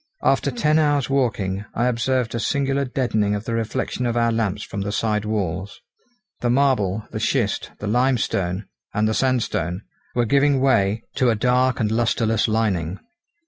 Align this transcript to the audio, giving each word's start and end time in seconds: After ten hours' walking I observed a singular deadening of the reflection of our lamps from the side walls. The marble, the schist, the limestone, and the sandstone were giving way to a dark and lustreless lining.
After 0.23 0.49
ten 0.49 0.79
hours' 0.79 1.11
walking 1.11 1.63
I 1.75 1.85
observed 1.85 2.33
a 2.33 2.39
singular 2.39 2.85
deadening 2.85 3.35
of 3.35 3.45
the 3.45 3.53
reflection 3.53 4.07
of 4.07 4.17
our 4.17 4.31
lamps 4.31 4.63
from 4.63 4.81
the 4.81 4.91
side 4.91 5.25
walls. 5.25 5.79
The 6.39 6.49
marble, 6.49 7.05
the 7.11 7.19
schist, 7.19 7.69
the 7.77 7.85
limestone, 7.85 8.65
and 8.95 9.07
the 9.07 9.13
sandstone 9.13 9.83
were 10.15 10.25
giving 10.25 10.59
way 10.59 11.03
to 11.17 11.29
a 11.29 11.35
dark 11.35 11.79
and 11.79 11.91
lustreless 11.91 12.47
lining. 12.47 12.99